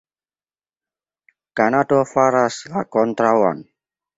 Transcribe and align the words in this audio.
Kanado 1.61 2.01
faras 2.15 2.59
la 2.73 2.85
kontraŭon. 2.97 3.63